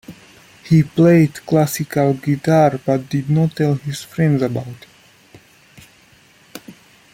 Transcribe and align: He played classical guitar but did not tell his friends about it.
He 0.65 0.81
played 0.81 1.45
classical 1.45 2.15
guitar 2.15 2.79
but 2.83 3.07
did 3.07 3.29
not 3.29 3.55
tell 3.55 3.75
his 3.75 4.01
friends 4.03 4.41
about 4.41 4.65
it. 4.65 4.87